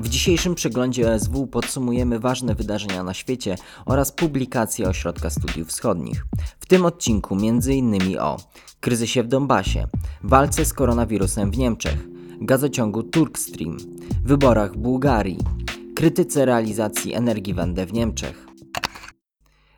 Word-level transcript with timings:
W 0.00 0.08
dzisiejszym 0.08 0.54
przeglądzie 0.54 1.12
OSW 1.12 1.46
podsumujemy 1.46 2.18
ważne 2.18 2.54
wydarzenia 2.54 3.02
na 3.02 3.14
świecie 3.14 3.56
oraz 3.86 4.12
publikacje 4.12 4.88
Ośrodka 4.88 5.30
Studiów 5.30 5.68
Wschodnich. 5.68 6.26
W 6.60 6.66
tym 6.66 6.84
odcinku 6.84 7.34
m.in. 7.34 8.18
o 8.18 8.36
kryzysie 8.80 9.22
w 9.22 9.28
Donbasie, 9.28 9.86
walce 10.22 10.64
z 10.64 10.72
koronawirusem 10.72 11.50
w 11.50 11.58
Niemczech, 11.58 12.08
gazociągu 12.40 13.02
Turkstream, 13.02 13.76
wyborach 14.24 14.72
w 14.72 14.78
Bułgarii, 14.78 15.38
krytyce 15.94 16.44
realizacji 16.44 17.14
Energiewende 17.14 17.86
w 17.86 17.92
Niemczech, 17.92 18.49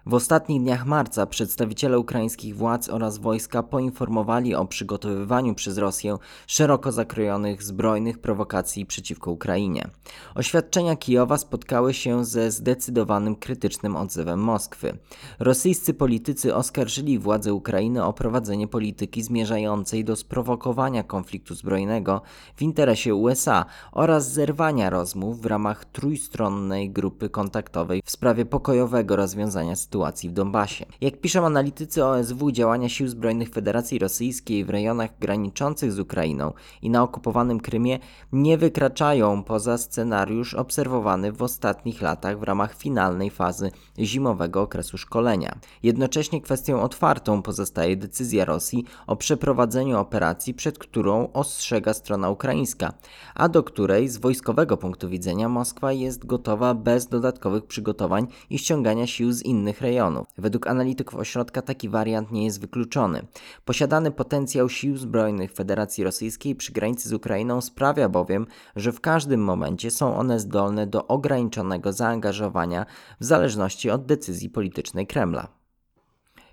w 0.06 0.14
ostatnich 0.14 0.62
dniach 0.62 0.86
marca 0.86 1.26
przedstawiciele 1.26 1.98
ukraińskich 1.98 2.56
władz 2.56 2.88
oraz 2.88 3.18
wojska 3.18 3.62
poinformowali 3.62 4.54
o 4.54 4.66
przygotowywaniu 4.66 5.54
przez 5.54 5.78
Rosję 5.78 6.18
szeroko 6.46 6.92
zakrojonych 6.92 7.62
zbrojnych 7.62 8.18
prowokacji 8.18 8.86
przeciwko 8.86 9.30
Ukrainie. 9.30 9.90
Oświadczenia 10.34 10.96
Kijowa 10.96 11.38
spotkały 11.38 11.94
się 11.94 12.24
ze 12.24 12.50
zdecydowanym 12.50 13.36
krytycznym 13.36 13.96
odzewem 13.96 14.40
Moskwy. 14.40 14.98
Rosyjscy 15.38 15.94
politycy 15.94 16.54
oskarżyli 16.54 17.18
władze 17.18 17.54
Ukrainy 17.54 18.04
o 18.04 18.12
prowadzenie 18.12 18.68
polityki 18.68 19.22
zmierzającej 19.22 20.04
do 20.04 20.16
sprowokowania 20.16 21.02
konfliktu 21.02 21.54
zbrojnego 21.54 22.22
w 22.56 22.62
interesie 22.62 23.14
USA 23.14 23.64
oraz 23.92 24.32
zerwania 24.32 24.90
rozmów 24.90 25.40
w 25.40 25.46
ramach 25.46 25.84
trójstronnej 25.84 26.90
grupy 26.90 27.28
kontaktowej 27.28 28.02
w 28.04 28.10
sprawie 28.10 28.44
pokojowego 28.44 29.16
rozwiązania 29.16 29.76
sytuacji 29.76 29.91
sytuacji 29.92 30.28
w 30.28 30.32
Donbasie. 30.32 30.86
Jak 31.00 31.20
piszą 31.20 31.46
analitycy 31.46 32.04
OSW, 32.04 32.50
działania 32.52 32.88
sił 32.88 33.08
zbrojnych 33.08 33.48
Federacji 33.48 33.98
Rosyjskiej 33.98 34.64
w 34.64 34.70
rejonach 34.70 35.10
graniczących 35.20 35.92
z 35.92 35.98
Ukrainą 35.98 36.52
i 36.82 36.90
na 36.90 37.02
okupowanym 37.02 37.60
Krymie 37.60 37.98
nie 38.32 38.58
wykraczają 38.58 39.42
poza 39.42 39.78
scenariusz 39.78 40.54
obserwowany 40.54 41.32
w 41.32 41.42
ostatnich 41.42 42.02
latach 42.02 42.38
w 42.38 42.42
ramach 42.42 42.74
finalnej 42.74 43.30
fazy 43.30 43.70
zimowego 43.98 44.62
okresu 44.62 44.98
szkolenia. 44.98 45.58
Jednocześnie 45.82 46.40
kwestią 46.40 46.82
otwartą 46.82 47.42
pozostaje 47.42 47.96
decyzja 47.96 48.44
Rosji 48.44 48.84
o 49.06 49.16
przeprowadzeniu 49.16 49.98
operacji, 49.98 50.54
przed 50.54 50.78
którą 50.78 51.28
ostrzega 51.32 51.94
strona 51.94 52.30
ukraińska, 52.30 52.92
a 53.34 53.48
do 53.48 53.62
której 53.62 54.08
z 54.08 54.16
wojskowego 54.16 54.76
punktu 54.76 55.08
widzenia 55.08 55.48
Moskwa 55.48 55.92
jest 55.92 56.26
gotowa 56.26 56.74
bez 56.74 57.06
dodatkowych 57.06 57.66
przygotowań 57.66 58.26
i 58.50 58.58
ściągania 58.58 59.06
sił 59.06 59.32
z 59.32 59.42
innych 59.42 59.81
rejonów. 59.82 60.26
Według 60.38 60.66
analityków 60.66 61.20
ośrodka 61.20 61.62
taki 61.62 61.88
wariant 61.88 62.32
nie 62.32 62.44
jest 62.44 62.60
wykluczony. 62.60 63.26
Posiadany 63.64 64.10
potencjał 64.10 64.68
sił 64.68 64.96
zbrojnych 64.96 65.52
Federacji 65.52 66.04
Rosyjskiej 66.04 66.54
przy 66.54 66.72
granicy 66.72 67.08
z 67.08 67.12
Ukrainą 67.12 67.60
sprawia 67.60 68.08
bowiem, 68.08 68.46
że 68.76 68.92
w 68.92 69.00
każdym 69.00 69.44
momencie 69.44 69.90
są 69.90 70.16
one 70.16 70.40
zdolne 70.40 70.86
do 70.86 71.06
ograniczonego 71.06 71.92
zaangażowania 71.92 72.86
w 73.20 73.24
zależności 73.24 73.90
od 73.90 74.06
decyzji 74.06 74.50
politycznej 74.50 75.06
Kremla. 75.06 75.48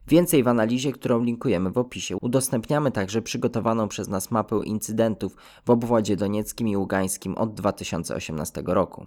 Więcej 0.08 0.44
w 0.44 0.48
analizie, 0.48 0.92
którą 0.92 1.24
linkujemy 1.24 1.72
w 1.72 1.78
opisie. 1.78 2.18
Udostępniamy 2.22 2.92
także 2.92 3.22
przygotowaną 3.22 3.88
przez 3.88 4.08
nas 4.08 4.32
mapę 4.32 4.62
incydentów 4.66 5.36
w 5.66 5.70
obwodzie 5.70 6.16
donieckim 6.16 6.68
i 6.68 6.78
ługańskim 6.78 7.36
od 7.36 7.54
2018 7.54 8.64
roku. 8.66 9.06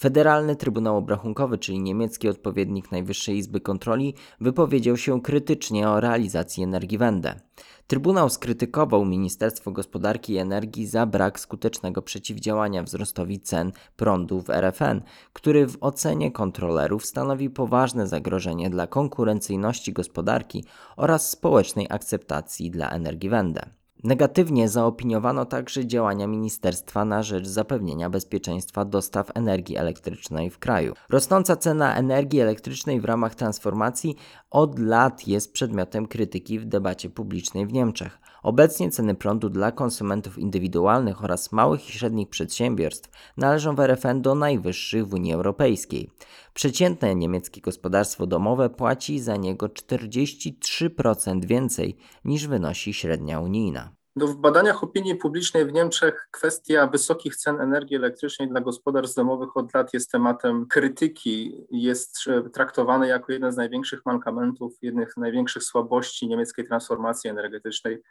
Federalny 0.00 0.56
Trybunał 0.56 0.96
Obrachunkowy, 0.96 1.58
czyli 1.58 1.80
niemiecki 1.80 2.28
odpowiednik 2.28 2.92
Najwyższej 2.92 3.36
Izby 3.36 3.60
Kontroli, 3.60 4.14
wypowiedział 4.40 4.96
się 4.96 5.22
krytycznie 5.22 5.88
o 5.88 6.00
realizacji 6.00 6.64
Energiewende. 6.64 7.40
Trybunał 7.86 8.30
skrytykował 8.30 9.04
Ministerstwo 9.04 9.70
Gospodarki 9.70 10.32
i 10.32 10.36
Energii 10.36 10.86
za 10.86 11.06
brak 11.06 11.40
skutecznego 11.40 12.02
przeciwdziałania 12.02 12.82
wzrostowi 12.82 13.40
cen 13.40 13.72
prądu 13.96 14.40
w 14.40 14.50
RFN, 14.50 15.00
który 15.32 15.66
w 15.66 15.76
ocenie 15.80 16.32
kontrolerów 16.32 17.06
stanowi 17.06 17.50
poważne 17.50 18.06
zagrożenie 18.06 18.70
dla 18.70 18.86
konkurencyjności 18.86 19.92
gospodarki 19.92 20.64
oraz 20.96 21.30
społecznej 21.30 21.86
akceptacji 21.90 22.70
dla 22.70 22.90
Energiewende. 22.90 23.77
Negatywnie 24.04 24.68
zaopiniowano 24.68 25.44
także 25.44 25.86
działania 25.86 26.26
ministerstwa 26.26 27.04
na 27.04 27.22
rzecz 27.22 27.46
zapewnienia 27.46 28.10
bezpieczeństwa 28.10 28.84
dostaw 28.84 29.30
energii 29.34 29.76
elektrycznej 29.76 30.50
w 30.50 30.58
kraju. 30.58 30.94
Rosnąca 31.08 31.56
cena 31.56 31.96
energii 31.96 32.40
elektrycznej 32.40 33.00
w 33.00 33.04
ramach 33.04 33.34
transformacji 33.34 34.16
od 34.50 34.78
lat 34.78 35.28
jest 35.28 35.52
przedmiotem 35.52 36.06
krytyki 36.06 36.58
w 36.58 36.64
debacie 36.64 37.10
publicznej 37.10 37.66
w 37.66 37.72
Niemczech. 37.72 38.18
Obecnie 38.42 38.90
ceny 38.90 39.14
prądu 39.14 39.48
dla 39.48 39.72
konsumentów 39.72 40.38
indywidualnych 40.38 41.24
oraz 41.24 41.52
małych 41.52 41.88
i 41.88 41.92
średnich 41.92 42.28
przedsiębiorstw 42.28 43.10
należą 43.36 43.74
w 43.74 43.80
RFN 43.80 44.22
do 44.22 44.34
najwyższych 44.34 45.06
w 45.06 45.14
Unii 45.14 45.32
Europejskiej. 45.32 46.10
Przeciętne 46.54 47.14
niemieckie 47.14 47.60
gospodarstwo 47.60 48.26
domowe 48.26 48.70
płaci 48.70 49.20
za 49.20 49.36
niego 49.36 49.66
43% 49.66 51.44
więcej 51.44 51.96
niż 52.24 52.46
wynosi 52.46 52.94
średnia 52.94 53.40
unijna. 53.40 53.98
W 54.16 54.36
badaniach 54.36 54.84
opinii 54.84 55.14
publicznej 55.14 55.66
w 55.66 55.72
Niemczech 55.72 56.28
kwestia 56.30 56.86
wysokich 56.86 57.36
cen 57.36 57.60
energii 57.60 57.96
elektrycznej 57.96 58.48
dla 58.48 58.60
gospodarstw 58.60 59.16
domowych 59.16 59.56
od 59.56 59.74
lat 59.74 59.94
jest 59.94 60.10
tematem 60.10 60.66
krytyki, 60.66 61.66
jest 61.70 62.24
traktowany 62.52 63.08
jako 63.08 63.32
jeden 63.32 63.52
z 63.52 63.56
największych 63.56 64.06
mankamentów, 64.06 64.72
jednych 64.82 65.12
z 65.12 65.16
największych 65.16 65.62
słabości 65.62 66.28
niemieckiej 66.28 66.66
transformacji 66.66 67.30
energetycznej, 67.30 68.02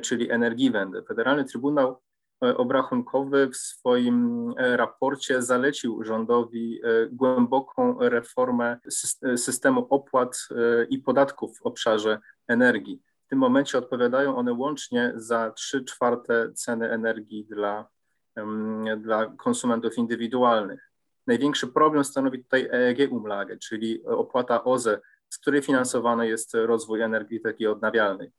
czyli 0.00 0.30
Energiewende. 0.30 1.02
Federalny 1.02 1.44
Trybunał 1.44 1.96
Obrachunkowy 2.40 3.48
w 3.48 3.56
swoim 3.56 4.50
raporcie 4.56 5.42
zalecił 5.42 6.04
rządowi 6.04 6.80
głęboką 7.10 7.96
reformę 8.00 8.78
systemu 9.36 9.86
opłat 9.90 10.48
i 10.90 10.98
podatków 10.98 11.58
w 11.58 11.62
obszarze 11.62 12.18
energii 12.48 13.02
tym 13.32 13.38
momencie 13.38 13.78
odpowiadają 13.78 14.36
one 14.36 14.52
łącznie 14.52 15.12
za 15.16 15.50
3 15.50 15.84
czwarte 15.84 16.52
ceny 16.52 16.90
energii 16.90 17.44
dla, 17.44 17.88
dla 18.96 19.26
konsumentów 19.26 19.98
indywidualnych. 19.98 20.90
Największy 21.26 21.66
problem 21.66 22.04
stanowi 22.04 22.44
tutaj 22.44 22.68
EEG-Umlage, 22.70 23.58
czyli 23.58 24.04
opłata 24.04 24.64
OZE, 24.64 25.00
z 25.28 25.38
której 25.38 25.62
finansowany 25.62 26.28
jest 26.28 26.54
rozwój 26.54 27.02
energetyki 27.02 27.66
odnawialnej. 27.66 28.30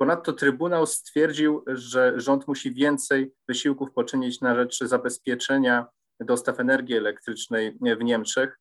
Ponadto 0.00 0.32
Trybunał 0.32 0.86
stwierdził, 0.86 1.64
że 1.66 2.12
rząd 2.16 2.48
musi 2.48 2.74
więcej 2.74 3.32
wysiłków 3.48 3.92
poczynić 3.92 4.40
na 4.40 4.54
rzecz 4.54 4.78
zabezpieczenia 4.78 5.86
dostaw 6.20 6.60
energii 6.60 6.96
elektrycznej 6.96 7.78
w 7.80 8.02
Niemczech, 8.02 8.58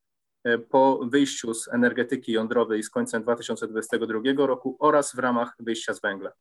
po 0.69 0.99
wyjściu 1.11 1.53
z 1.53 1.67
energetyki 1.67 2.31
jądrowej 2.31 2.83
z 2.83 2.89
końcem 2.89 3.23
2022 3.23 4.19
roku 4.45 4.77
oraz 4.79 5.15
w 5.15 5.19
ramach 5.19 5.53
wyjścia 5.59 5.93
z 5.93 6.01
węgla. 6.01 6.31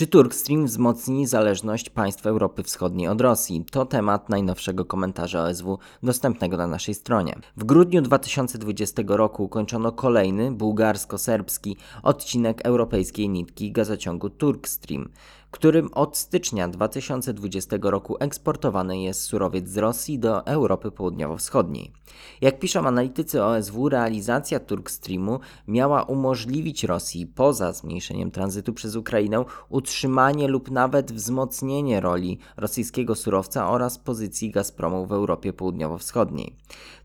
Czy 0.00 0.06
Turkstream 0.06 0.66
wzmocni 0.66 1.26
zależność 1.26 1.90
państw 1.90 2.26
Europy 2.26 2.62
Wschodniej 2.62 3.08
od 3.08 3.20
Rosji? 3.20 3.64
To 3.70 3.86
temat 3.86 4.28
najnowszego 4.28 4.84
komentarza 4.84 5.42
OSW 5.42 5.78
dostępnego 6.02 6.56
na 6.56 6.66
naszej 6.66 6.94
stronie. 6.94 7.34
W 7.56 7.64
grudniu 7.64 8.02
2020 8.02 9.02
roku 9.06 9.44
ukończono 9.44 9.92
kolejny 9.92 10.52
bułgarsko-serbski 10.52 11.76
odcinek 12.02 12.62
europejskiej 12.62 13.28
nitki 13.28 13.72
gazociągu 13.72 14.30
Turkstream 14.30 15.08
którym 15.50 15.90
od 15.94 16.16
stycznia 16.16 16.68
2020 16.68 17.76
roku 17.82 18.16
eksportowany 18.20 19.00
jest 19.00 19.22
surowiec 19.22 19.68
z 19.68 19.76
Rosji 19.76 20.18
do 20.18 20.46
Europy 20.46 20.90
Południowo-Wschodniej. 20.90 21.92
Jak 22.40 22.58
piszą 22.58 22.86
analitycy 22.86 23.44
OSW, 23.44 23.88
realizacja 23.88 24.60
Turkstreamu 24.60 25.40
miała 25.68 26.02
umożliwić 26.02 26.84
Rosji, 26.84 27.26
poza 27.26 27.72
zmniejszeniem 27.72 28.30
tranzytu 28.30 28.72
przez 28.72 28.96
Ukrainę, 28.96 29.44
utrzymanie 29.68 30.48
lub 30.48 30.70
nawet 30.70 31.12
wzmocnienie 31.12 32.00
roli 32.00 32.38
rosyjskiego 32.56 33.14
surowca 33.14 33.70
oraz 33.70 33.98
pozycji 33.98 34.50
Gazpromu 34.50 35.06
w 35.06 35.12
Europie 35.12 35.52
Południowo-Wschodniej. 35.52 36.56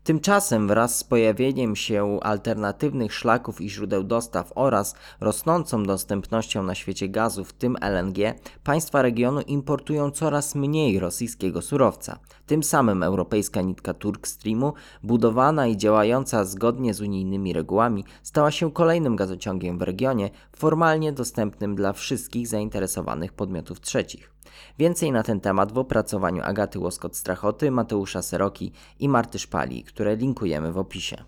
Tymczasem 0.04 0.68
wraz 0.68 0.98
z 0.98 1.04
pojawieniem 1.04 1.76
się 1.76 2.18
alternatywnych 2.22 3.14
szlaków 3.14 3.60
i 3.60 3.70
źródeł 3.70 4.04
dostaw 4.04 4.52
oraz 4.54 4.94
rosnącą 5.20 5.82
dostępnością 5.82 6.62
na 6.62 6.74
świecie 6.74 7.08
gazu, 7.08 7.44
w 7.44 7.52
tym 7.52 7.76
LNG, 7.80 8.35
państwa 8.64 9.02
regionu 9.02 9.40
importują 9.40 10.10
coraz 10.10 10.54
mniej 10.54 10.98
rosyjskiego 10.98 11.62
surowca. 11.62 12.18
Tym 12.46 12.62
samym 12.62 13.02
europejska 13.02 13.62
nitka 13.62 13.94
Turkstreamu, 13.94 14.72
budowana 15.02 15.66
i 15.66 15.76
działająca 15.76 16.44
zgodnie 16.44 16.94
z 16.94 17.00
unijnymi 17.00 17.52
regułami, 17.52 18.04
stała 18.22 18.50
się 18.50 18.72
kolejnym 18.72 19.16
gazociągiem 19.16 19.78
w 19.78 19.82
regionie, 19.82 20.30
formalnie 20.56 21.12
dostępnym 21.12 21.74
dla 21.74 21.92
wszystkich 21.92 22.48
zainteresowanych 22.48 23.32
podmiotów 23.32 23.80
trzecich. 23.80 24.32
Więcej 24.78 25.12
na 25.12 25.22
ten 25.22 25.40
temat 25.40 25.72
w 25.72 25.78
opracowaniu 25.78 26.42
Agaty 26.42 26.78
Łoskot-Strachoty, 26.78 27.70
Mateusza 27.70 28.22
Seroki 28.22 28.72
i 28.98 29.08
Marty 29.08 29.38
Szpali, 29.38 29.84
które 29.84 30.16
linkujemy 30.16 30.72
w 30.72 30.78
opisie. 30.78 31.24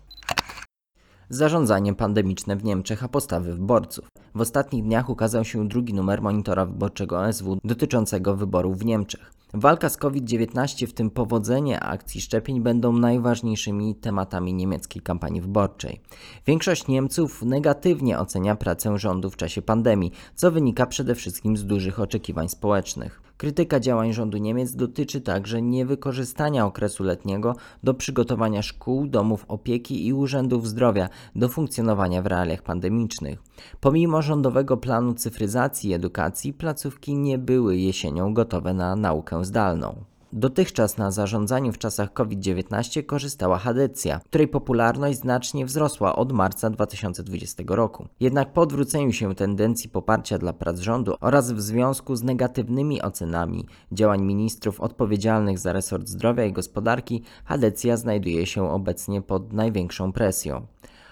Zarządzanie 1.31 1.93
pandemiczne 1.93 2.55
w 2.55 2.63
Niemczech, 2.63 3.03
a 3.03 3.07
postawy 3.07 3.53
wyborców. 3.53 4.07
W 4.35 4.41
ostatnich 4.41 4.83
dniach 4.83 5.09
ukazał 5.09 5.45
się 5.45 5.67
drugi 5.67 5.93
numer 5.93 6.21
monitora 6.21 6.65
wyborczego 6.65 7.19
OSW 7.19 7.57
dotyczącego 7.63 8.35
wyborów 8.35 8.77
w 8.77 8.85
Niemczech. 8.85 9.33
Walka 9.53 9.89
z 9.89 9.97
COVID-19, 9.97 10.87
w 10.87 10.93
tym 10.93 11.09
powodzenie 11.09 11.79
akcji 11.79 12.21
szczepień, 12.21 12.61
będą 12.61 12.93
najważniejszymi 12.93 13.95
tematami 13.95 14.53
niemieckiej 14.53 15.01
kampanii 15.01 15.41
wyborczej. 15.41 16.01
Większość 16.45 16.87
Niemców 16.87 17.43
negatywnie 17.43 18.19
ocenia 18.19 18.55
pracę 18.55 18.97
rządu 18.97 19.29
w 19.29 19.37
czasie 19.37 19.61
pandemii, 19.61 20.11
co 20.35 20.51
wynika 20.51 20.85
przede 20.85 21.15
wszystkim 21.15 21.57
z 21.57 21.65
dużych 21.65 21.99
oczekiwań 21.99 22.49
społecznych. 22.49 23.28
Krytyka 23.39 23.79
działań 23.79 24.13
rządu 24.13 24.37
Niemiec 24.37 24.75
dotyczy 24.75 25.21
także 25.21 25.61
niewykorzystania 25.61 26.65
okresu 26.65 27.03
letniego 27.03 27.55
do 27.83 27.93
przygotowania 27.93 28.61
szkół, 28.61 29.07
domów 29.07 29.45
opieki 29.47 30.07
i 30.07 30.13
urzędów 30.13 30.67
zdrowia 30.67 31.09
do 31.35 31.49
funkcjonowania 31.49 32.21
w 32.21 32.25
realiach 32.25 32.61
pandemicznych. 32.61 33.39
Pomimo 33.79 34.21
rządowego 34.21 34.77
planu 34.77 35.13
cyfryzacji 35.13 35.93
edukacji, 35.93 36.53
placówki 36.53 37.15
nie 37.15 37.37
były 37.37 37.77
jesienią 37.77 38.33
gotowe 38.33 38.73
na 38.73 38.95
naukę 38.95 39.45
zdalną. 39.45 40.03
Dotychczas 40.33 40.97
na 40.97 41.11
zarządzaniu 41.11 41.71
w 41.71 41.77
czasach 41.77 42.13
COVID-19 42.13 43.05
korzystała 43.05 43.57
Hadecja, 43.57 44.19
której 44.19 44.47
popularność 44.47 45.19
znacznie 45.19 45.65
wzrosła 45.65 46.15
od 46.15 46.31
marca 46.31 46.69
2020 46.69 47.63
roku. 47.67 48.07
Jednak 48.19 48.53
po 48.53 48.61
odwróceniu 48.61 49.13
się 49.13 49.35
tendencji 49.35 49.89
poparcia 49.89 50.37
dla 50.37 50.53
prac 50.53 50.79
rządu 50.79 51.15
oraz 51.21 51.51
w 51.51 51.61
związku 51.61 52.15
z 52.15 52.23
negatywnymi 52.23 53.01
ocenami 53.01 53.65
działań 53.91 54.21
ministrów 54.21 54.81
odpowiedzialnych 54.81 55.59
za 55.59 55.73
resort 55.73 56.07
zdrowia 56.07 56.45
i 56.45 56.51
gospodarki, 56.51 57.23
Hadecja 57.45 57.97
znajduje 57.97 58.45
się 58.45 58.71
obecnie 58.71 59.21
pod 59.21 59.53
największą 59.53 60.11
presją. 60.11 60.65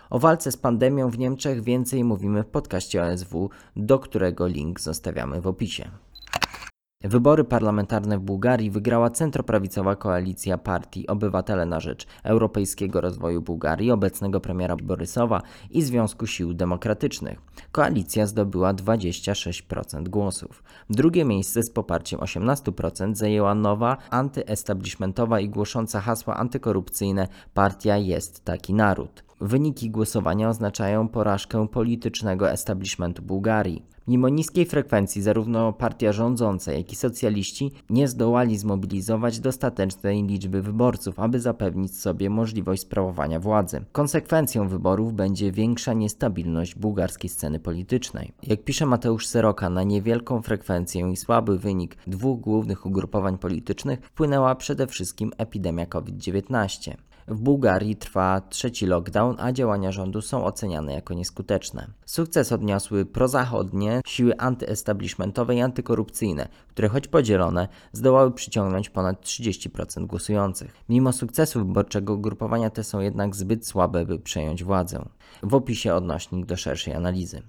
O 0.10 0.20
walce 0.20 0.52
z 0.52 0.58
pandemią 0.58 1.10
w 1.10 1.18
Niemczech 1.18 1.64
więcej 1.64 2.04
mówimy 2.04 2.44
w 2.44 2.48
podcaście 2.48 3.04
OSW, 3.04 3.50
do 3.76 4.00
którego 4.00 4.48
link 4.48 4.80
zostawiamy 4.80 5.42
w 5.42 5.48
opisie. 5.48 5.90
Wybory 7.04 7.44
parlamentarne 7.44 8.18
w 8.18 8.22
Bułgarii 8.22 8.72
wygrała 8.72 9.10
centroprawicowa 9.10 9.96
koalicja 9.96 10.58
partii 10.58 11.08
Obywatele 11.08 11.66
na 11.66 11.80
Rzecz 11.80 12.08
Europejskiego 12.24 13.02
Rozwoju 13.02 13.42
Bułgarii, 13.42 13.92
obecnego 13.92 14.40
premiera 14.40 14.76
Borysowa 14.76 15.42
i 15.70 15.82
Związku 15.82 16.28
Sił 16.28 16.54
Demokratycznych. 16.54 17.42
Koalicja 17.72 18.28
zdobyła 18.28 18.74
26% 18.74 20.10
głosów. 20.10 20.64
Drugie 20.90 21.26
miejsce 21.26 21.64
z 21.64 21.70
poparciem 21.70 22.20
18% 22.20 23.16
zajęła 23.16 23.56
nowa, 23.56 23.98
antyestablishmentowa 24.10 25.40
i 25.40 25.50
głosząca 25.50 26.02
hasła 26.02 26.38
antykorupcyjne 26.38 27.28
Partia 27.54 27.98
Jest 27.98 28.46
Taki 28.46 28.74
Naród. 28.74 29.24
Wyniki 29.42 29.90
głosowania 29.90 30.50
oznaczają 30.50 31.08
porażkę 31.08 31.68
politycznego 31.68 32.52
establishmentu 32.52 33.22
Bułgarii. 33.22 33.97
Mimo 34.08 34.30
niskiej 34.30 34.66
frekwencji 34.66 35.22
zarówno 35.22 35.74
partia 35.74 36.12
rządząca, 36.12 36.72
jak 36.72 36.92
i 36.94 36.96
socjaliści 36.96 37.72
nie 37.90 38.08
zdołali 38.08 38.58
zmobilizować 38.58 39.40
dostatecznej 39.40 40.24
liczby 40.24 40.62
wyborców, 40.62 41.20
aby 41.20 41.40
zapewnić 41.40 41.98
sobie 42.00 42.30
możliwość 42.30 42.82
sprawowania 42.82 43.40
władzy. 43.40 43.86
Konsekwencją 43.92 44.68
wyborów 44.68 45.14
będzie 45.14 45.52
większa 45.52 45.94
niestabilność 45.94 46.76
bułgarskiej 46.76 47.30
sceny 47.30 47.60
politycznej. 47.60 48.32
Jak 48.44 48.64
pisze 48.64 48.86
Mateusz 48.86 49.28
Seroka, 49.28 49.70
na 49.70 49.84
niewielką 49.84 50.42
frekwencję 50.42 51.12
i 51.12 51.16
słaby 51.16 51.58
wynik 51.60 51.98
dwóch 52.08 52.40
głównych 52.40 52.86
ugrupowań 52.86 53.38
politycznych 53.38 54.00
wpłynęła 54.00 54.56
przede 54.56 54.88
wszystkim 54.88 55.32
epidemia 55.38 55.86
COVID-19. 55.86 57.07
W 57.28 57.40
Bułgarii 57.40 57.96
trwa 57.96 58.42
trzeci 58.50 58.86
lockdown, 58.86 59.36
a 59.40 59.52
działania 59.52 59.92
rządu 59.92 60.22
są 60.22 60.46
oceniane 60.46 60.94
jako 60.94 61.14
nieskuteczne. 61.14 61.88
Sukces 62.06 62.52
odniosły 62.52 63.06
prozachodnie 63.06 64.02
siły 64.06 64.38
antyestablishmentowe 64.38 65.56
i 65.56 65.62
antykorupcyjne, 65.62 66.48
które 66.68 66.90
choć 66.90 67.08
podzielone, 67.08 67.68
zdołały 67.94 68.32
przyciągnąć 68.32 68.90
ponad 68.90 69.22
30% 69.22 70.06
głosujących. 70.06 70.74
Mimo 70.90 71.14
sukcesu 71.14 71.60
wyborczego 71.60 72.14
ugrupowania 72.14 72.70
te 72.70 72.84
są 72.84 73.00
jednak 73.00 73.36
zbyt 73.36 73.68
słabe, 73.68 74.06
by 74.06 74.20
przejąć 74.20 74.64
władzę. 74.64 75.06
W 75.44 75.54
opisie 75.54 75.94
odnośnik 75.94 76.46
do 76.46 76.58
szerszej 76.58 76.94
analizy. 76.94 77.42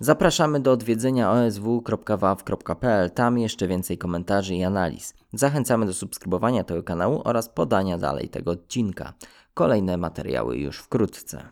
Zapraszamy 0.00 0.60
do 0.60 0.72
odwiedzenia 0.72 1.30
osw.waw.pl, 1.30 3.10
tam 3.10 3.38
jeszcze 3.38 3.68
więcej 3.68 3.98
komentarzy 3.98 4.54
i 4.54 4.64
analiz. 4.64 5.14
Zachęcamy 5.32 5.86
do 5.86 5.94
subskrybowania 5.94 6.64
tego 6.64 6.82
kanału 6.82 7.20
oraz 7.24 7.48
podania 7.48 7.98
dalej 7.98 8.28
tego 8.28 8.50
odcinka. 8.50 9.12
Kolejne 9.54 9.96
materiały 9.96 10.56
już 10.56 10.78
wkrótce. 10.78 11.48